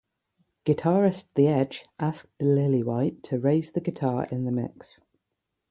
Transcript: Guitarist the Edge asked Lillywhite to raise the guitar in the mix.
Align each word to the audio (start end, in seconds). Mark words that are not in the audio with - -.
Guitarist 0.65 1.27
the 1.35 1.45
Edge 1.47 1.85
asked 1.99 2.25
Lillywhite 2.39 3.21
to 3.21 3.39
raise 3.39 3.69
the 3.73 3.81
guitar 3.81 4.25
in 4.31 4.45
the 4.45 4.51
mix. 4.51 5.01